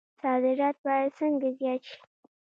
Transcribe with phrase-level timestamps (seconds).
[0.21, 1.97] صادرات باید څنګه زیات شي؟